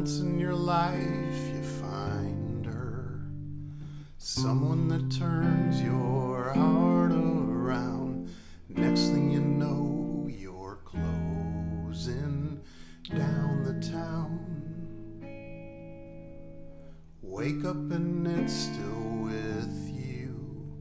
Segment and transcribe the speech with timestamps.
[0.00, 3.20] Once in your life you find her,
[4.16, 8.30] someone that turns your heart around.
[8.70, 12.62] Next thing you know, you're closing
[13.14, 14.38] down the town.
[17.20, 20.78] Wake up and it's still with you,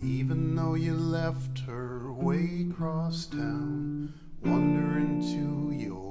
[0.00, 4.14] even though you left her way across town,
[4.44, 6.07] wondering to yourself,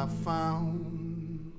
[0.00, 1.52] I found?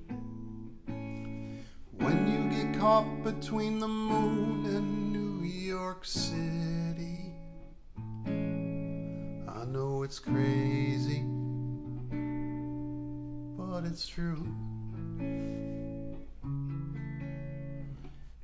[1.98, 7.34] When you get caught between the moon and New York City,
[8.26, 11.22] I know it's crazy,
[13.56, 14.44] but it's true.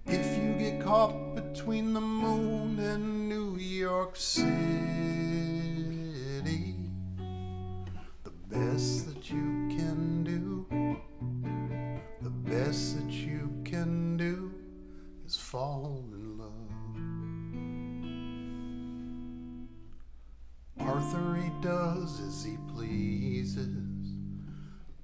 [0.06, 4.46] If you get caught between the moon and New York City,
[8.22, 9.07] the best
[21.08, 23.66] Arthur, he does as he pleases.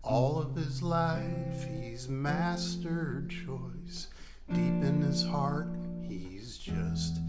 [0.02, 4.08] All of his life, he's mastered choice.
[4.50, 5.68] Deep in his heart,
[6.02, 7.20] he's just,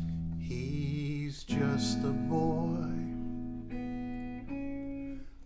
[0.41, 2.91] he's just a boy.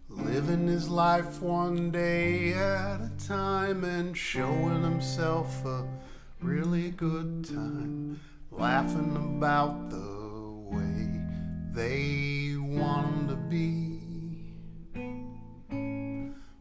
[0.09, 5.87] Living his life one day at a time and showing himself a
[6.41, 8.19] really good time.
[8.49, 10.19] Laughing about the
[10.75, 11.21] way
[11.73, 13.99] they want him to be.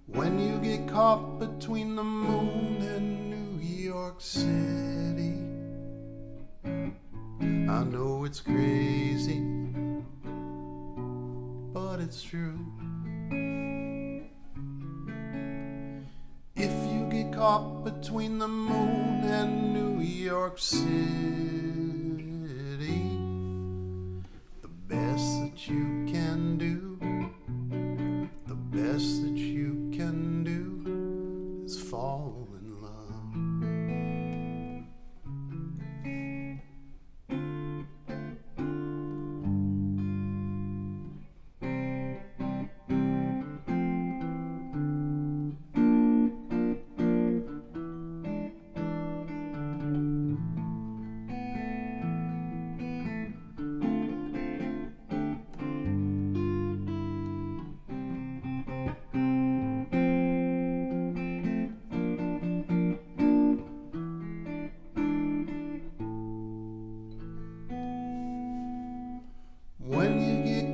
[0.06, 5.34] When you get caught between the moon and New York City,
[6.64, 9.40] I know it's crazy,
[11.72, 12.58] but it's true.
[16.56, 21.47] If you get caught between the moon and New York City,
[28.82, 30.27] best that you can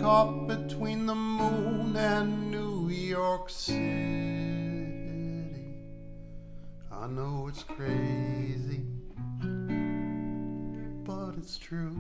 [0.05, 3.79] caught between the moon and New York City,
[6.93, 8.83] I know it's crazy,
[11.05, 11.97] but it's true.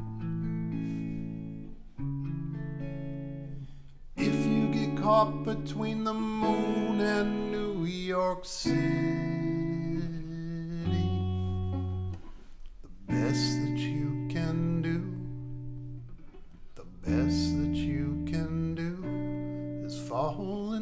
[4.17, 9.14] If you get caught between the moon and New York City,
[20.15, 20.74] fall.